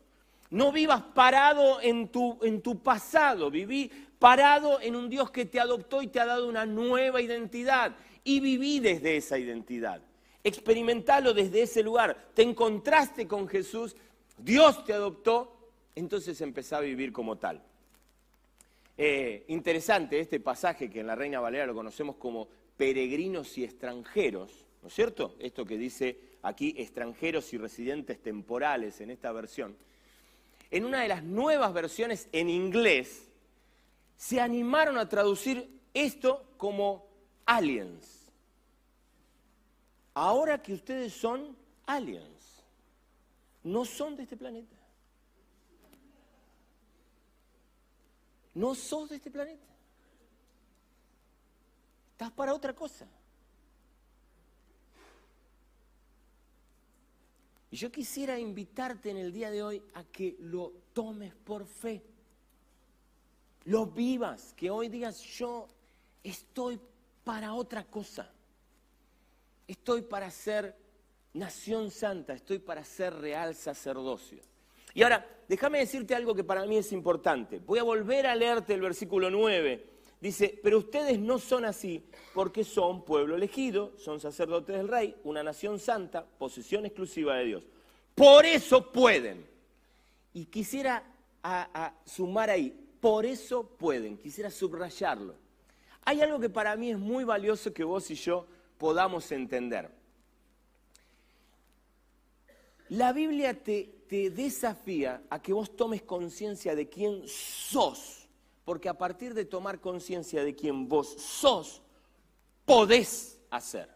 [0.49, 5.61] No vivas parado en tu, en tu pasado, viví parado en un Dios que te
[5.61, 7.97] adoptó y te ha dado una nueva identidad.
[8.25, 10.03] Y viví desde esa identidad.
[10.45, 12.29] Experimentalo desde ese lugar.
[12.35, 13.97] Te encontraste con Jesús,
[14.37, 15.57] Dios te adoptó,
[15.95, 17.63] entonces empezá a vivir como tal.
[18.97, 24.67] Eh, interesante este pasaje que en la Reina Valera lo conocemos como peregrinos y extranjeros,
[24.83, 25.37] ¿no es cierto?
[25.39, 29.77] Esto que dice aquí extranjeros y residentes temporales en esta versión.
[30.71, 33.28] En una de las nuevas versiones en inglés,
[34.19, 37.07] se animaron a traducir esto como
[37.47, 38.29] aliens.
[40.13, 42.65] Ahora que ustedes son aliens,
[43.63, 44.77] no son de este planeta.
[48.55, 49.69] No sos de este planeta.
[52.11, 53.07] Estás para otra cosa.
[57.71, 62.03] Y yo quisiera invitarte en el día de hoy a que lo tomes por fe
[63.69, 65.69] lo vivas, que hoy digas, yo
[66.25, 66.81] estoy
[67.23, 68.33] para otra cosa.
[69.67, 70.75] Estoy para ser
[71.35, 74.39] nación santa, estoy para ser real sacerdocio.
[74.95, 77.59] Y ahora, déjame decirte algo que para mí es importante.
[77.59, 79.85] Voy a volver a leerte el versículo 9.
[80.19, 82.03] Dice, pero ustedes no son así
[82.33, 87.65] porque son pueblo elegido, son sacerdotes del rey, una nación santa, posesión exclusiva de Dios.
[88.15, 89.47] Por eso pueden.
[90.33, 91.05] Y quisiera
[92.07, 94.17] sumar ahí, por eso pueden.
[94.17, 95.35] Quisiera subrayarlo.
[96.05, 98.47] Hay algo que para mí es muy valioso que vos y yo
[98.79, 99.91] podamos entender.
[102.89, 108.27] La Biblia te, te desafía a que vos tomes conciencia de quién sos,
[108.65, 111.83] porque a partir de tomar conciencia de quién vos sos,
[112.65, 113.91] podés hacer.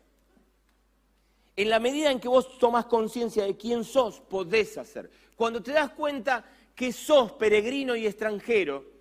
[1.57, 5.11] En la medida en que vos tomas conciencia de quién sos, podés hacer.
[5.37, 8.92] Cuando te das cuenta que sos peregrino y extranjero,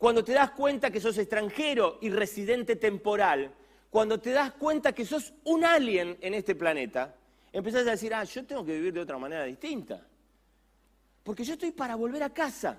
[0.00, 3.52] cuando te das cuenta que sos extranjero y residente temporal,
[3.90, 7.14] cuando te das cuenta que sos un alien en este planeta,
[7.52, 10.00] empezás a decir, ah, yo tengo que vivir de otra manera distinta.
[11.22, 12.78] Porque yo estoy para volver a casa.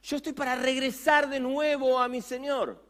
[0.00, 2.80] Yo estoy para regresar de nuevo a mi Señor.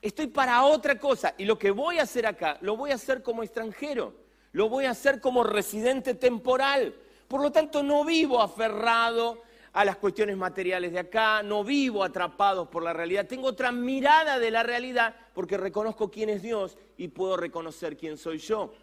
[0.00, 1.34] Estoy para otra cosa.
[1.38, 4.14] Y lo que voy a hacer acá, lo voy a hacer como extranjero.
[4.52, 6.94] Lo voy a hacer como residente temporal.
[7.26, 9.42] Por lo tanto, no vivo aferrado
[9.78, 13.28] a las cuestiones materiales de acá, no vivo atrapado por la realidad.
[13.28, 18.18] Tengo otra mirada de la realidad porque reconozco quién es Dios y puedo reconocer quién
[18.18, 18.74] soy yo.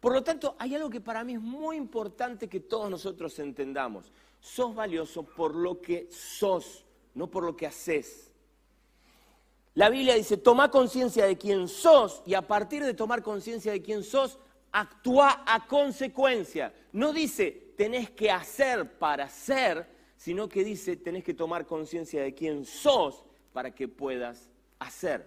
[0.00, 4.10] Por lo tanto, hay algo que para mí es muy importante que todos nosotros entendamos.
[4.40, 8.32] Sos valioso por lo que sos, no por lo que haces.
[9.74, 13.82] La Biblia dice, toma conciencia de quién sos y a partir de tomar conciencia de
[13.82, 14.38] quién sos,
[14.72, 16.72] actúa a consecuencia.
[16.92, 22.34] No dice, tenés que hacer para ser, sino que dice, tenés que tomar conciencia de
[22.34, 25.26] quién sos para que puedas hacer.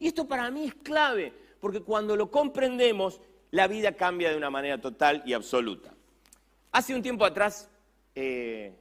[0.00, 3.20] Y esto para mí es clave, porque cuando lo comprendemos,
[3.52, 5.94] la vida cambia de una manera total y absoluta.
[6.72, 7.70] Hace un tiempo atrás,
[8.16, 8.74] eh,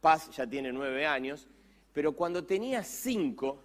[0.00, 1.48] Paz ya tiene nueve años,
[1.92, 3.58] pero cuando tenía cinco,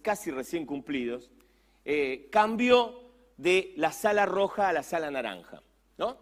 [0.00, 1.30] casi recién cumplidos,
[1.84, 3.02] eh, cambió
[3.36, 5.62] de la sala roja a la sala naranja,
[5.98, 6.16] ¿no?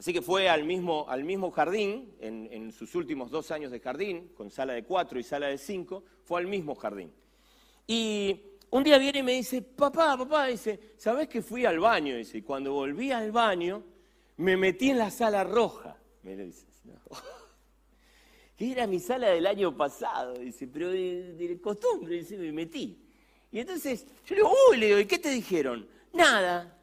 [0.00, 3.80] Así que fue al mismo, al mismo jardín, en, en, sus últimos dos años de
[3.80, 7.12] jardín, con sala de cuatro y sala de cinco, fue al mismo jardín.
[7.86, 12.16] Y un día viene y me dice, papá, papá, dice, ¿sabes que fui al baño?
[12.16, 13.82] Dice, y cuando volví al baño,
[14.38, 15.98] me metí en la sala roja.
[16.22, 16.64] Me lo dice,
[18.56, 23.06] que era mi sala del año pasado, dice, pero de, costumbre, dice, me metí.
[23.52, 25.86] Y entonces yo le digo, uy, le digo, ¿y qué te dijeron?
[26.14, 26.79] Nada.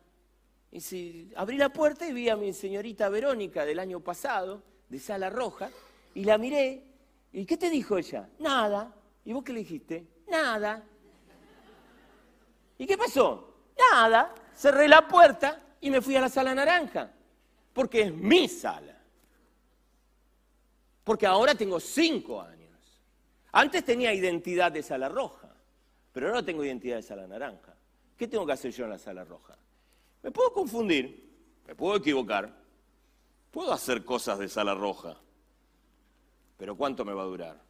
[0.71, 5.29] Dice, abrí la puerta y vi a mi señorita Verónica del año pasado, de sala
[5.29, 5.69] roja,
[6.13, 6.83] y la miré.
[7.33, 8.29] ¿Y qué te dijo ella?
[8.39, 8.93] Nada.
[9.25, 10.05] ¿Y vos qué le dijiste?
[10.27, 10.83] Nada.
[12.77, 13.53] ¿Y qué pasó?
[13.91, 14.33] Nada.
[14.55, 17.11] Cerré la puerta y me fui a la sala naranja,
[17.73, 18.97] porque es mi sala.
[21.03, 22.57] Porque ahora tengo cinco años.
[23.51, 25.49] Antes tenía identidad de sala roja,
[26.11, 27.73] pero ahora tengo identidad de sala naranja.
[28.17, 29.57] ¿Qué tengo que hacer yo en la sala roja?
[30.27, 31.25] Me puedo confundir,
[31.65, 32.53] me puedo equivocar,
[33.49, 35.15] puedo hacer cosas de sala roja,
[36.57, 37.63] pero ¿cuánto me va a durar?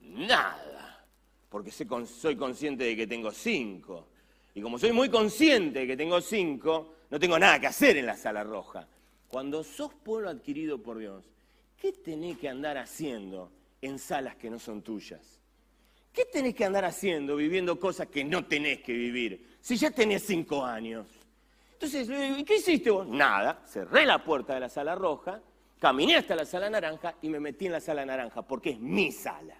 [0.00, 1.04] Nada,
[1.50, 4.08] porque soy consciente de que tengo cinco.
[4.54, 8.06] Y como soy muy consciente de que tengo cinco, no tengo nada que hacer en
[8.06, 8.88] la sala roja.
[9.28, 11.26] Cuando sos pueblo adquirido por Dios,
[11.76, 15.38] ¿qué tenés que andar haciendo en salas que no son tuyas?
[16.14, 19.58] ¿Qué tenés que andar haciendo viviendo cosas que no tenés que vivir?
[19.60, 21.06] Si ya tenés cinco años.
[21.80, 23.08] Entonces, ¿y qué hiciste vos?
[23.08, 25.40] Nada, cerré la puerta de la sala roja,
[25.78, 29.10] caminé hasta la sala naranja y me metí en la sala naranja, porque es mi
[29.10, 29.56] sala.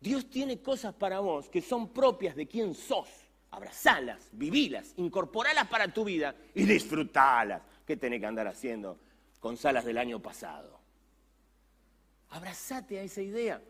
[0.00, 3.06] Dios tiene cosas para vos que son propias de quien sos.
[3.50, 7.60] Abrazalas, vivilas, incorporalas para tu vida y disfrutalas.
[7.86, 8.98] ¿Qué tenés que andar haciendo
[9.40, 10.80] con salas del año pasado?
[12.30, 13.60] Abrazate a esa idea.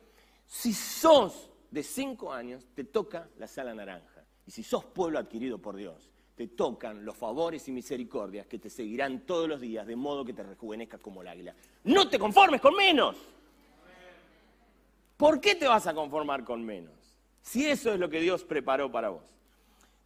[0.47, 4.20] Si sos de cinco años, te toca la sala naranja.
[4.51, 8.69] Y si sos pueblo adquirido por Dios, te tocan los favores y misericordias que te
[8.69, 11.55] seguirán todos los días, de modo que te rejuvenezcas como el águila.
[11.85, 13.17] No te conformes con menos.
[15.17, 16.93] ¿Por qué te vas a conformar con menos?
[17.41, 19.23] Si eso es lo que Dios preparó para vos.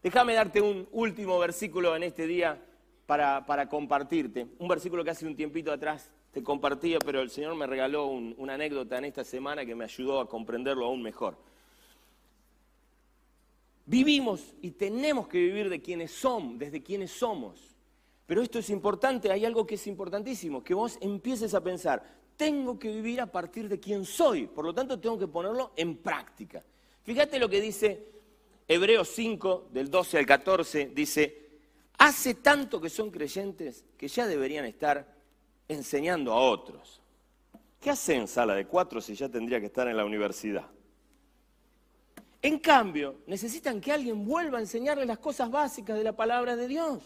[0.03, 2.63] Déjame darte un último versículo en este día
[3.07, 4.47] para, compartirte.
[4.59, 8.53] Un versículo que hace un tiempito atrás te compartía, pero el Señor me regaló una
[8.53, 11.35] anécdota en esta semana que me ayudó a comprenderlo aún mejor.
[13.87, 17.75] Vivimos y tenemos que vivir de quienes somos, desde quienes somos.
[18.27, 22.03] Pero esto es importante, hay algo que es importantísimo, que vos empieces a pensar,
[22.37, 25.99] tengo que vivir a partir de quién soy, por lo tanto tengo que ponerlo en
[25.99, 26.65] práctica.
[27.03, 28.07] Fíjate lo que dice
[28.67, 31.45] Hebreos 5, del 12 al 14, dice,
[31.99, 35.07] hace tanto que son creyentes que ya deberían estar
[35.69, 37.03] enseñando a otros.
[37.79, 40.67] ¿Qué hacen en sala de cuatro si ya tendría que estar en la universidad?
[42.45, 46.69] En cambio, necesitan que alguien vuelva a enseñarles las cosas básicas de la palabra de
[46.69, 47.03] Dios.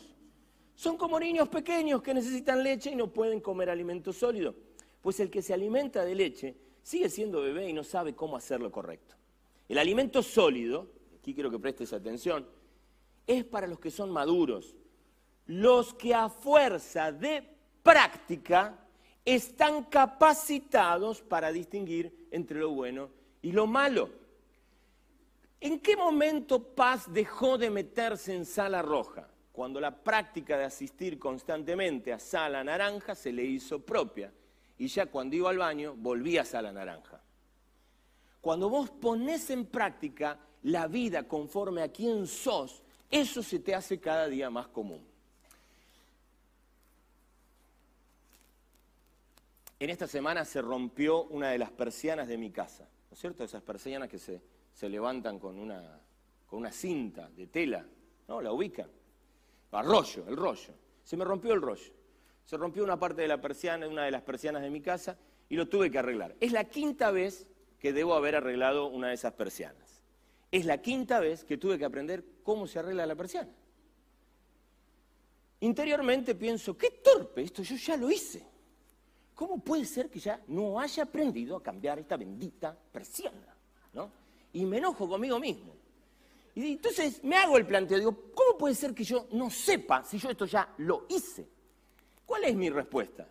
[0.74, 4.56] Son como niños pequeños que necesitan leche y no pueden comer alimento sólido.
[5.00, 8.72] Pues el que se alimenta de leche sigue siendo bebé y no sabe cómo hacerlo
[8.72, 9.14] correcto.
[9.68, 10.88] El alimento sólido,
[11.20, 12.44] aquí quiero que prestes atención,
[13.24, 14.74] es para los que son maduros,
[15.46, 17.48] los que a fuerza de
[17.84, 18.76] práctica
[19.24, 23.10] están capacitados para distinguir entre lo bueno
[23.40, 24.26] y lo malo.
[25.60, 29.28] ¿En qué momento Paz dejó de meterse en sala roja?
[29.52, 34.32] Cuando la práctica de asistir constantemente a sala naranja se le hizo propia
[34.78, 37.20] y ya cuando iba al baño volvías a la naranja.
[38.40, 43.98] Cuando vos pones en práctica la vida conforme a quien sos, eso se te hace
[43.98, 45.04] cada día más común.
[49.80, 53.42] En esta semana se rompió una de las persianas de mi casa, ¿no es cierto?
[53.42, 54.40] Esas persianas que se,
[54.78, 56.00] se levantan con una,
[56.46, 57.84] con una cinta de tela,
[58.28, 58.40] ¿no?
[58.40, 58.88] La ubican.
[59.72, 60.72] El rollo, el rollo.
[61.02, 61.92] Se me rompió el rollo.
[62.44, 65.18] Se rompió una parte de la persiana, una de las persianas de mi casa,
[65.48, 66.36] y lo tuve que arreglar.
[66.38, 67.48] Es la quinta vez
[67.80, 70.00] que debo haber arreglado una de esas persianas.
[70.52, 73.50] Es la quinta vez que tuve que aprender cómo se arregla la persiana.
[75.58, 78.46] Interiormente pienso, qué torpe, esto yo ya lo hice.
[79.34, 83.56] ¿Cómo puede ser que ya no haya aprendido a cambiar esta bendita persiana?
[83.92, 84.27] ¿no?
[84.58, 85.72] Y me enojo conmigo mismo.
[86.56, 90.18] Y entonces me hago el planteo, digo, ¿cómo puede ser que yo no sepa si
[90.18, 91.48] yo esto ya lo hice?
[92.26, 93.28] ¿Cuál es mi respuesta?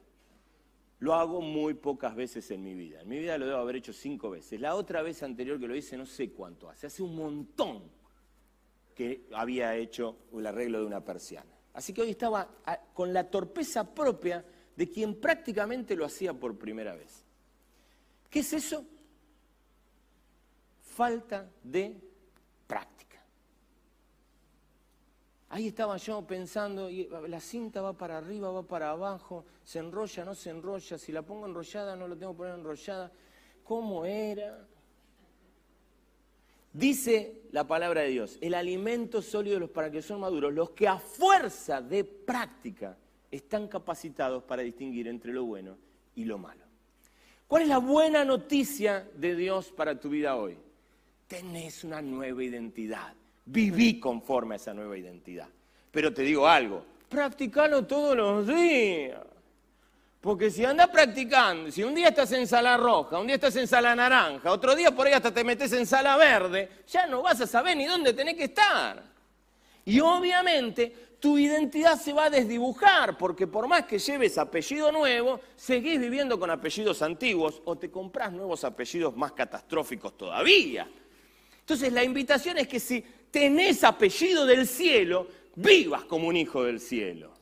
[0.99, 3.01] Lo hago muy pocas veces en mi vida.
[3.01, 4.61] En mi vida lo debo haber hecho cinco veces.
[4.61, 6.87] La otra vez anterior que lo hice no sé cuánto hace.
[6.87, 7.83] Hace un montón
[8.95, 11.51] que había hecho el arreglo de una persiana.
[11.73, 12.47] Así que hoy estaba
[12.93, 14.45] con la torpeza propia
[14.77, 17.25] de quien prácticamente lo hacía por primera vez.
[18.29, 18.85] ¿Qué es eso?
[20.97, 21.95] Falta de
[22.65, 23.23] práctica.
[25.49, 30.25] Ahí estaba yo pensando, y la cinta va para arriba, va para abajo, se enrolla,
[30.25, 33.11] no se enrolla, si la pongo enrollada, no la tengo que poner enrollada.
[33.63, 34.67] ¿Cómo era?
[36.73, 40.87] Dice la palabra de Dios, el alimento sólido los para que son maduros, los que
[40.87, 42.97] a fuerza de práctica
[43.29, 45.77] están capacitados para distinguir entre lo bueno
[46.15, 46.65] y lo malo.
[47.47, 50.57] ¿Cuál es la buena noticia de Dios para tu vida hoy?
[51.27, 53.13] Tenés una nueva identidad.
[53.45, 55.47] Viví conforme a esa nueva identidad.
[55.91, 59.19] Pero te digo algo, practicalo todos los días.
[60.21, 63.67] Porque si andas practicando, si un día estás en sala roja, un día estás en
[63.67, 67.39] sala naranja, otro día por ahí hasta te metes en sala verde, ya no vas
[67.39, 69.03] a saber ni dónde tenés que estar.
[69.85, 75.39] Y obviamente tu identidad se va a desdibujar, porque por más que lleves apellido nuevo,
[75.55, 80.87] seguís viviendo con apellidos antiguos o te compras nuevos apellidos más catastróficos todavía.
[81.67, 86.79] Entonces la invitación es que si tenés apellido del cielo, vivas como un hijo del
[86.79, 87.33] cielo.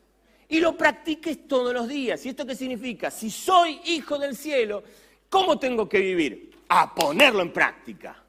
[0.50, 2.26] Y lo practiques todos los días.
[2.26, 3.12] ¿Y esto qué significa?
[3.12, 4.84] Si soy hijo del cielo,
[5.30, 6.50] ¿cómo tengo que vivir?
[6.70, 8.20] A ponerlo en práctica.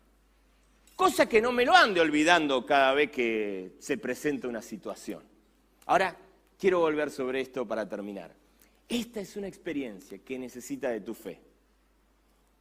[0.94, 5.22] Cosa que no me lo ande olvidando cada vez que se presenta una situación.
[5.86, 6.14] Ahora,
[6.58, 8.34] quiero volver sobre esto para terminar.
[8.86, 11.40] Esta es una experiencia que necesita de tu fe.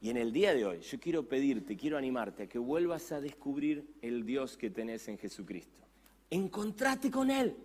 [0.02, 3.22] Y en el día de hoy yo quiero pedirte, quiero animarte a que vuelvas a
[3.22, 5.84] descubrir el Dios que tenés en Jesucristo.
[6.30, 7.56] Encontrate con Él,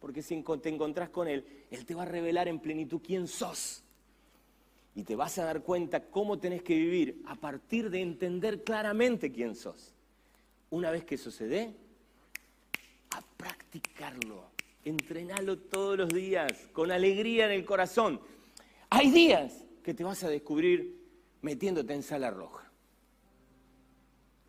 [0.00, 3.82] porque si te encontrás con Él, Él te va a revelar en plenitud quién sos.
[4.94, 9.32] Y te vas a dar cuenta cómo tenés que vivir a partir de entender claramente
[9.32, 9.94] quién sos.
[10.70, 11.74] Una vez que eso se dé,
[13.10, 14.52] a practicarlo
[14.84, 18.20] entrenalo todos los días, con alegría en el corazón.
[18.90, 21.01] Hay días que te vas a descubrir
[21.42, 22.70] metiéndote en sala roja.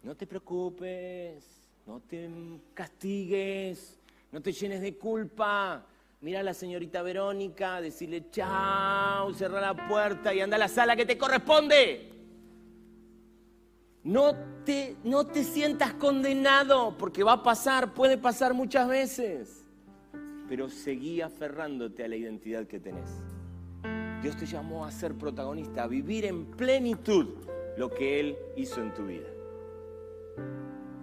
[0.01, 1.43] No te preocupes,
[1.85, 2.29] no te
[2.73, 3.99] castigues,
[4.31, 5.85] no te llenes de culpa.
[6.21, 10.95] Mira a la señorita Verónica, decirle chao, cerra la puerta y anda a la sala
[10.95, 12.09] que te corresponde.
[14.03, 14.35] No
[14.65, 19.63] te, no te sientas condenado porque va a pasar, puede pasar muchas veces
[20.53, 23.09] pero seguí aferrándote a la identidad que tenés.
[24.23, 27.27] Dios te llamó a ser protagonista, a vivir en plenitud
[27.75, 29.27] lo que Él hizo en tu vida.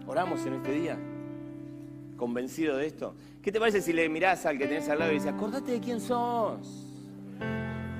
[0.06, 0.98] Oramos en este día,
[2.16, 3.14] convencido de esto.
[3.42, 5.80] ¿Qué te parece si le mirás al que tenés al lado y dices, acordate de
[5.80, 6.66] quién sos?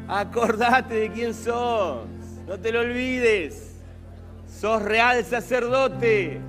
[0.09, 2.07] Acordate de quién sos.
[2.47, 3.77] No te lo olvides.
[4.51, 6.41] Sos real sacerdote.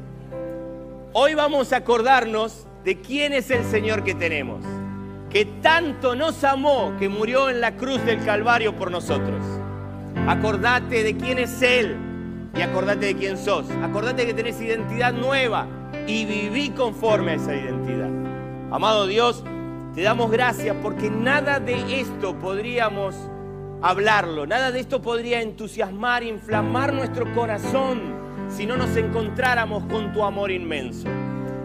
[1.11, 4.63] Hoy vamos a acordarnos de quién es el Señor que tenemos
[5.31, 9.41] que tanto nos amó que murió en la cruz del Calvario por nosotros.
[10.27, 11.95] Acordate de quién es Él
[12.53, 13.65] y acordate de quién sos.
[13.81, 15.67] Acordate que tenés identidad nueva
[16.05, 18.09] y viví conforme a esa identidad.
[18.71, 19.43] Amado Dios,
[19.95, 23.15] te damos gracias porque nada de esto podríamos
[23.81, 28.01] hablarlo, nada de esto podría entusiasmar, inflamar nuestro corazón
[28.49, 31.07] si no nos encontráramos con tu amor inmenso.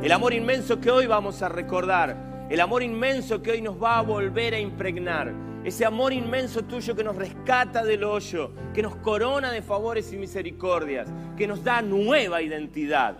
[0.03, 3.99] El amor inmenso que hoy vamos a recordar el amor inmenso que hoy nos va
[3.99, 5.33] a volver a impregnar,
[5.65, 10.17] ese amor inmenso tuyo que nos rescata del hoyo, que nos corona de favores y
[10.17, 13.17] misericordias, que nos da nueva identidad.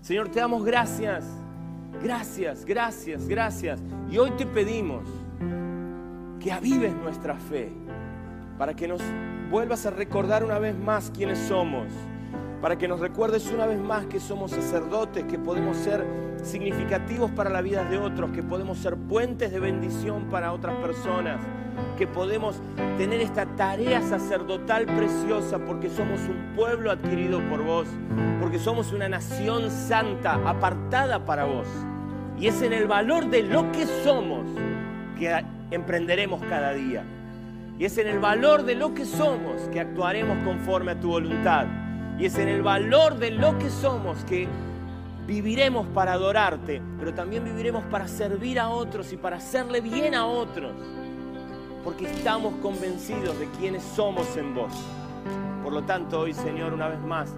[0.00, 1.24] Señor, te damos gracias,
[2.00, 3.82] gracias, gracias, gracias.
[4.08, 5.04] Y hoy te pedimos
[6.38, 7.72] que avives nuestra fe,
[8.56, 9.02] para que nos
[9.50, 11.88] vuelvas a recordar una vez más quiénes somos,
[12.60, 16.04] para que nos recuerdes una vez más que somos sacerdotes, que podemos ser
[16.42, 21.40] significativos para la vida de otros, que podemos ser puentes de bendición para otras personas,
[21.96, 22.56] que podemos
[22.98, 27.86] tener esta tarea sacerdotal preciosa porque somos un pueblo adquirido por vos,
[28.40, 31.66] porque somos una nación santa, apartada para vos.
[32.38, 34.46] Y es en el valor de lo que somos
[35.18, 37.04] que emprenderemos cada día.
[37.78, 41.66] Y es en el valor de lo que somos que actuaremos conforme a tu voluntad.
[42.20, 44.46] Y es en el valor de lo que somos que
[45.26, 50.26] viviremos para adorarte, pero también viviremos para servir a otros y para hacerle bien a
[50.26, 50.72] otros.
[51.82, 54.70] Porque estamos convencidos de quiénes somos en vos.
[55.64, 57.34] Por lo tanto, hoy, Señor, una vez más,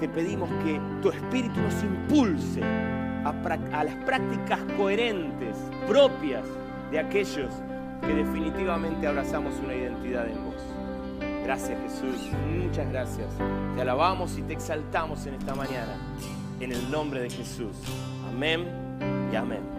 [0.00, 3.34] te pedimos que tu Espíritu nos impulse a,
[3.78, 6.44] a las prácticas coherentes, propias
[6.90, 7.52] de aquellos
[8.00, 10.75] que definitivamente abrazamos una identidad en vos.
[11.46, 13.28] Gracias Jesús, muchas gracias.
[13.76, 15.96] Te alabamos y te exaltamos en esta mañana.
[16.58, 17.76] En el nombre de Jesús.
[18.28, 18.66] Amén
[19.32, 19.75] y amén.